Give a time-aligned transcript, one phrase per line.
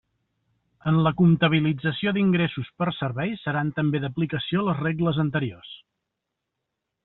[0.91, 5.79] En la comptabilització d'ingressos per serveis seran també d'aplicació les regles anteriors.